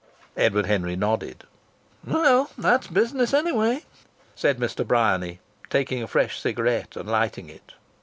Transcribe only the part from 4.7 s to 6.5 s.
Bryany, taking a fresh